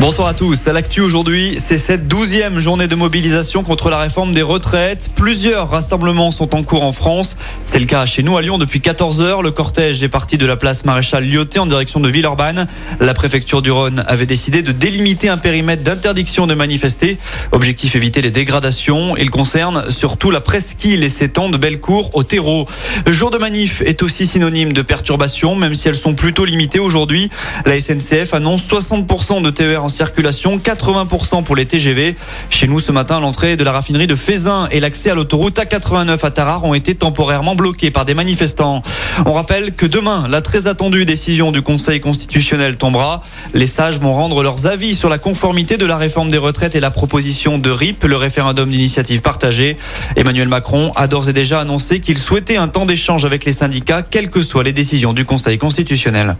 Bonsoir 0.00 0.28
à 0.28 0.34
tous. 0.34 0.68
À 0.68 0.72
l'actu 0.72 1.00
aujourd'hui, 1.00 1.56
c'est 1.58 1.76
cette 1.76 2.06
douzième 2.06 2.60
journée 2.60 2.86
de 2.86 2.94
mobilisation 2.94 3.64
contre 3.64 3.90
la 3.90 3.98
réforme 3.98 4.32
des 4.32 4.42
retraites. 4.42 5.10
Plusieurs 5.16 5.70
rassemblements 5.70 6.30
sont 6.30 6.54
en 6.54 6.62
cours 6.62 6.84
en 6.84 6.92
France. 6.92 7.36
C'est 7.64 7.80
le 7.80 7.84
cas 7.84 8.06
chez 8.06 8.22
nous 8.22 8.36
à 8.36 8.42
Lyon 8.42 8.58
depuis 8.58 8.80
14 8.80 9.20
heures. 9.22 9.42
Le 9.42 9.50
cortège 9.50 10.04
est 10.04 10.08
parti 10.08 10.38
de 10.38 10.46
la 10.46 10.54
place 10.54 10.84
Maréchal 10.84 11.24
Lyoté 11.28 11.58
en 11.58 11.66
direction 11.66 11.98
de 11.98 12.08
Villeurbanne. 12.08 12.68
La 13.00 13.12
préfecture 13.12 13.60
du 13.60 13.72
Rhône 13.72 14.04
avait 14.06 14.24
décidé 14.24 14.62
de 14.62 14.70
délimiter 14.70 15.30
un 15.30 15.36
périmètre 15.36 15.82
d'interdiction 15.82 16.46
de 16.46 16.54
manifester. 16.54 17.18
Objectif 17.50 17.96
éviter 17.96 18.22
les 18.22 18.30
dégradations. 18.30 19.16
Il 19.16 19.32
concerne 19.32 19.90
surtout 19.90 20.30
la 20.30 20.40
presqu'île 20.40 21.02
et 21.02 21.08
ses 21.08 21.28
temps 21.28 21.48
de 21.48 21.56
Bellecour 21.56 22.14
au 22.14 22.22
terreau. 22.22 22.68
Le 23.04 23.12
jour 23.12 23.32
de 23.32 23.38
manif 23.38 23.82
est 23.82 24.04
aussi 24.04 24.28
synonyme 24.28 24.72
de 24.72 24.82
perturbation, 24.82 25.56
même 25.56 25.74
si 25.74 25.88
elles 25.88 25.96
sont 25.96 26.14
plutôt 26.14 26.44
limitées 26.44 26.78
aujourd'hui. 26.78 27.30
La 27.66 27.80
SNCF 27.80 28.32
annonce 28.32 28.62
60% 28.62 29.42
de 29.42 29.50
TER 29.50 29.87
en 29.88 29.90
circulation, 29.90 30.58
80% 30.58 31.44
pour 31.44 31.56
les 31.56 31.64
TGV. 31.64 32.14
Chez 32.50 32.68
nous 32.68 32.78
ce 32.78 32.92
matin, 32.92 33.20
l'entrée 33.20 33.56
de 33.56 33.64
la 33.64 33.72
raffinerie 33.72 34.06
de 34.06 34.14
Fézin 34.14 34.68
et 34.70 34.80
l'accès 34.80 35.08
à 35.08 35.14
l'autoroute 35.14 35.58
A89 35.58 36.26
à 36.26 36.30
Tarare 36.30 36.64
ont 36.64 36.74
été 36.74 36.94
temporairement 36.94 37.54
bloqués 37.54 37.90
par 37.90 38.04
des 38.04 38.12
manifestants. 38.12 38.82
On 39.24 39.32
rappelle 39.32 39.72
que 39.74 39.86
demain, 39.86 40.28
la 40.28 40.42
très 40.42 40.66
attendue 40.66 41.06
décision 41.06 41.52
du 41.52 41.62
Conseil 41.62 42.00
constitutionnel 42.00 42.76
tombera. 42.76 43.22
Les 43.54 43.66
sages 43.66 43.98
vont 43.98 44.12
rendre 44.12 44.42
leurs 44.42 44.66
avis 44.66 44.94
sur 44.94 45.08
la 45.08 45.16
conformité 45.16 45.78
de 45.78 45.86
la 45.86 45.96
réforme 45.96 46.28
des 46.28 46.36
retraites 46.36 46.74
et 46.74 46.80
la 46.80 46.90
proposition 46.90 47.56
de 47.56 47.70
RIP, 47.70 48.04
le 48.04 48.18
référendum 48.18 48.70
d'initiative 48.70 49.22
partagée. 49.22 49.78
Emmanuel 50.16 50.48
Macron 50.48 50.92
a 50.96 51.06
d'ores 51.06 51.30
et 51.30 51.32
déjà 51.32 51.60
annoncé 51.60 52.00
qu'il 52.00 52.18
souhaitait 52.18 52.58
un 52.58 52.68
temps 52.68 52.84
d'échange 52.84 53.24
avec 53.24 53.46
les 53.46 53.52
syndicats, 53.52 54.02
quelles 54.02 54.28
que 54.28 54.42
soient 54.42 54.64
les 54.64 54.74
décisions 54.74 55.14
du 55.14 55.24
Conseil 55.24 55.56
constitutionnel. 55.56 56.36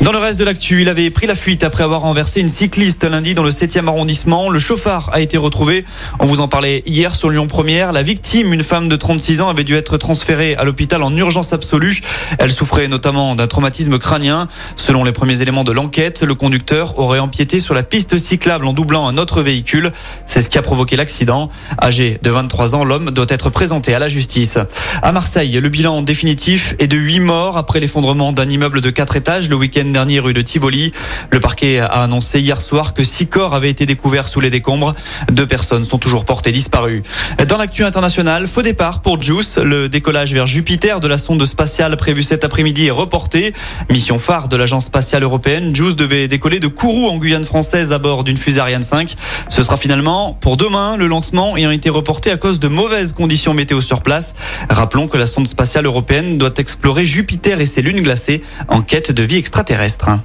Dans 0.00 0.12
le 0.12 0.18
reste 0.18 0.38
de 0.38 0.44
l'actu, 0.44 0.80
il 0.80 0.88
avait 0.88 1.10
pris 1.10 1.26
la 1.26 1.34
fuite 1.34 1.64
après 1.64 1.82
avoir 1.82 2.02
renversé 2.02 2.40
une 2.40 2.48
cycliste 2.48 3.02
lundi 3.02 3.34
dans 3.34 3.42
le 3.42 3.50
7e 3.50 3.88
arrondissement. 3.88 4.48
Le 4.48 4.60
chauffard 4.60 5.10
a 5.12 5.20
été 5.20 5.36
retrouvé. 5.36 5.84
On 6.20 6.24
vous 6.24 6.38
en 6.38 6.46
parlait 6.46 6.84
hier 6.86 7.16
sur 7.16 7.30
Lyon 7.30 7.48
Première. 7.48 7.92
La 7.92 8.04
victime, 8.04 8.52
une 8.52 8.62
femme 8.62 8.88
de 8.88 8.94
36 8.94 9.40
ans, 9.40 9.48
avait 9.48 9.64
dû 9.64 9.74
être 9.74 9.96
transférée 9.96 10.54
à 10.54 10.62
l'hôpital 10.62 11.02
en 11.02 11.14
urgence 11.16 11.52
absolue. 11.52 12.00
Elle 12.38 12.52
souffrait 12.52 12.86
notamment 12.86 13.34
d'un 13.34 13.48
traumatisme 13.48 13.98
crânien. 13.98 14.46
Selon 14.76 15.02
les 15.02 15.10
premiers 15.10 15.42
éléments 15.42 15.64
de 15.64 15.72
l'enquête, 15.72 16.22
le 16.22 16.36
conducteur 16.36 16.96
aurait 17.00 17.18
empiété 17.18 17.58
sur 17.58 17.74
la 17.74 17.82
piste 17.82 18.18
cyclable 18.18 18.66
en 18.68 18.74
doublant 18.74 19.08
un 19.08 19.18
autre 19.18 19.42
véhicule. 19.42 19.90
C'est 20.26 20.42
ce 20.42 20.48
qui 20.48 20.58
a 20.58 20.62
provoqué 20.62 20.94
l'accident. 20.94 21.48
Âgé 21.82 22.20
de 22.22 22.30
23 22.30 22.76
ans, 22.76 22.84
l'homme 22.84 23.10
doit 23.10 23.26
être 23.28 23.50
présenté 23.50 23.94
à 23.94 23.98
la 23.98 24.06
justice. 24.06 24.58
À 25.02 25.10
Marseille, 25.10 25.60
le 25.60 25.68
bilan 25.68 26.02
définitif 26.02 26.76
est 26.78 26.86
de 26.86 26.96
8 26.96 27.18
morts 27.18 27.56
après 27.56 27.80
l'effondrement 27.80 28.32
d'un 28.32 28.48
immeuble 28.48 28.80
de 28.80 28.90
4 28.90 29.16
étages 29.16 29.48
le 29.48 29.56
week-end 29.56 29.87
dernier 29.92 30.18
rue 30.18 30.32
de 30.32 30.40
Tivoli. 30.40 30.92
Le 31.30 31.40
parquet 31.40 31.78
a 31.78 31.86
annoncé 31.86 32.40
hier 32.40 32.60
soir 32.60 32.94
que 32.94 33.02
six 33.02 33.26
corps 33.26 33.54
avaient 33.54 33.70
été 33.70 33.86
découverts 33.86 34.28
sous 34.28 34.40
les 34.40 34.50
décombres. 34.50 34.94
Deux 35.30 35.46
personnes 35.46 35.84
sont 35.84 35.98
toujours 35.98 36.24
portées 36.24 36.52
disparues. 36.52 37.02
Dans 37.48 37.56
l'actu 37.56 37.84
international, 37.84 38.46
faux 38.48 38.62
départ 38.62 39.00
pour 39.00 39.20
JUICE. 39.20 39.58
Le 39.58 39.88
décollage 39.88 40.32
vers 40.32 40.46
Jupiter 40.46 41.00
de 41.00 41.08
la 41.08 41.18
sonde 41.18 41.44
spatiale 41.44 41.96
prévue 41.96 42.22
cet 42.22 42.44
après-midi 42.44 42.86
est 42.86 42.90
reporté. 42.90 43.52
Mission 43.90 44.18
phare 44.18 44.48
de 44.48 44.56
l'agence 44.56 44.86
spatiale 44.86 45.22
européenne, 45.22 45.74
JUICE 45.74 45.96
devait 45.96 46.28
décoller 46.28 46.60
de 46.60 46.68
Kourou 46.68 47.08
en 47.08 47.18
Guyane 47.18 47.44
française 47.44 47.92
à 47.92 47.98
bord 47.98 48.24
d'une 48.24 48.36
fusée 48.36 48.60
Ariane 48.60 48.82
5. 48.82 49.14
Ce 49.48 49.62
sera 49.62 49.76
finalement 49.76 50.32
pour 50.40 50.56
demain, 50.56 50.96
le 50.96 51.06
lancement 51.06 51.56
ayant 51.56 51.70
été 51.70 51.90
reporté 51.90 52.30
à 52.30 52.36
cause 52.36 52.60
de 52.60 52.68
mauvaises 52.68 53.12
conditions 53.12 53.54
météo 53.54 53.80
sur 53.80 54.02
place. 54.02 54.34
Rappelons 54.68 55.08
que 55.08 55.16
la 55.16 55.26
sonde 55.26 55.46
spatiale 55.46 55.86
européenne 55.86 56.38
doit 56.38 56.54
explorer 56.58 57.04
Jupiter 57.04 57.60
et 57.60 57.66
ses 57.66 57.82
lunes 57.82 58.02
glacées 58.02 58.42
en 58.68 58.82
quête 58.82 59.12
de 59.12 59.22
vie 59.22 59.36
extraterrestre 59.36 59.77
terrestre. 59.78 60.18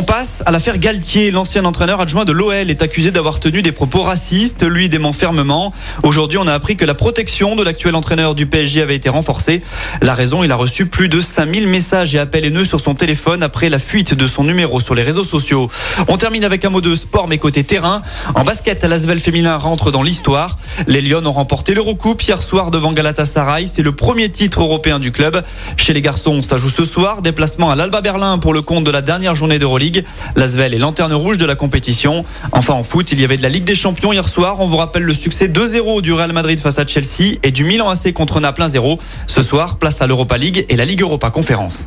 On 0.00 0.02
passe 0.02 0.42
à 0.46 0.50
l'affaire 0.50 0.78
Galtier. 0.78 1.30
L'ancien 1.30 1.66
entraîneur 1.66 2.00
adjoint 2.00 2.24
de 2.24 2.32
l'OL 2.32 2.70
est 2.70 2.80
accusé 2.80 3.10
d'avoir 3.10 3.38
tenu 3.38 3.60
des 3.60 3.70
propos 3.70 4.00
racistes. 4.00 4.62
Lui 4.62 4.88
dément 4.88 5.12
fermement. 5.12 5.74
Aujourd'hui, 6.02 6.38
on 6.38 6.46
a 6.46 6.54
appris 6.54 6.78
que 6.78 6.86
la 6.86 6.94
protection 6.94 7.54
de 7.54 7.62
l'actuel 7.62 7.94
entraîneur 7.94 8.34
du 8.34 8.46
PSG 8.46 8.80
avait 8.80 8.96
été 8.96 9.10
renforcée. 9.10 9.60
La 10.00 10.14
raison, 10.14 10.42
il 10.42 10.50
a 10.52 10.56
reçu 10.56 10.86
plus 10.86 11.10
de 11.10 11.20
5000 11.20 11.66
messages 11.66 12.14
et 12.14 12.18
appels 12.18 12.46
haineux 12.46 12.64
sur 12.64 12.80
son 12.80 12.94
téléphone 12.94 13.42
après 13.42 13.68
la 13.68 13.78
fuite 13.78 14.14
de 14.14 14.26
son 14.26 14.42
numéro 14.42 14.80
sur 14.80 14.94
les 14.94 15.02
réseaux 15.02 15.22
sociaux. 15.22 15.68
On 16.08 16.16
termine 16.16 16.44
avec 16.44 16.64
un 16.64 16.70
mot 16.70 16.80
de 16.80 16.94
sport, 16.94 17.28
mais 17.28 17.36
côté 17.36 17.62
terrain. 17.62 18.00
En 18.34 18.42
basket, 18.42 18.82
l'Asvel 18.84 19.18
féminin 19.18 19.58
rentre 19.58 19.90
dans 19.90 20.02
l'histoire. 20.02 20.56
Les 20.86 21.02
Lions 21.02 21.26
ont 21.26 21.32
remporté 21.32 21.74
l'Eurocoupe 21.74 22.22
hier 22.22 22.42
soir 22.42 22.70
devant 22.70 22.92
Galatasaray. 22.92 23.66
C'est 23.66 23.82
le 23.82 23.92
premier 23.92 24.30
titre 24.30 24.62
européen 24.62 24.98
du 24.98 25.12
club. 25.12 25.42
Chez 25.76 25.92
les 25.92 26.00
garçons, 26.00 26.40
ça 26.40 26.56
joue 26.56 26.70
ce 26.70 26.84
soir. 26.84 27.20
Déplacement 27.20 27.70
à 27.70 27.74
l'Alba 27.74 28.00
Berlin 28.00 28.38
pour 28.38 28.54
le 28.54 28.62
compte 28.62 28.84
de 28.84 28.90
la 28.90 29.02
dernière 29.02 29.34
journée 29.34 29.58
d'Euroleague. 29.58 29.89
Ligue. 29.90 30.04
L'Asvel 30.36 30.72
est 30.72 30.78
lanterne 30.78 31.12
rouge 31.12 31.36
de 31.38 31.46
la 31.46 31.56
compétition. 31.56 32.24
Enfin 32.52 32.74
en 32.74 32.84
foot, 32.84 33.10
il 33.12 33.20
y 33.20 33.24
avait 33.24 33.36
de 33.36 33.42
la 33.42 33.48
Ligue 33.48 33.64
des 33.64 33.74
Champions 33.74 34.12
hier 34.12 34.28
soir. 34.28 34.60
On 34.60 34.66
vous 34.66 34.76
rappelle 34.76 35.02
le 35.02 35.14
succès 35.14 35.48
2-0 35.48 36.00
du 36.00 36.12
Real 36.12 36.32
Madrid 36.32 36.60
face 36.60 36.78
à 36.78 36.86
Chelsea 36.86 37.38
et 37.42 37.50
du 37.50 37.64
Milan 37.64 37.90
AC 37.90 38.12
contre 38.12 38.40
Naples 38.40 38.62
1-0. 38.62 38.98
Ce 39.26 39.42
soir, 39.42 39.78
place 39.78 40.00
à 40.00 40.06
l'Europa 40.06 40.38
League 40.38 40.64
et 40.68 40.76
la 40.76 40.84
Ligue 40.84 41.02
Europa 41.02 41.30
Conférence. 41.30 41.86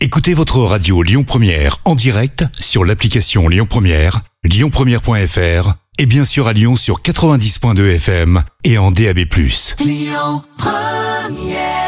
Écoutez 0.00 0.34
votre 0.34 0.60
radio 0.60 1.02
Lyon 1.02 1.24
Première 1.24 1.78
en 1.84 1.94
direct 1.94 2.44
sur 2.58 2.84
l'application 2.84 3.48
Lyon 3.48 3.66
Première, 3.68 4.20
lyonpremière.fr 4.44 5.74
et 5.98 6.06
bien 6.06 6.24
sûr 6.24 6.48
à 6.48 6.52
Lyon 6.52 6.76
sur 6.76 7.00
90.2 7.00 7.96
FM 7.96 8.42
et 8.64 8.78
en 8.78 8.90
DAB+. 8.90 9.20
Lyon 9.80 10.42
Première 10.58 11.85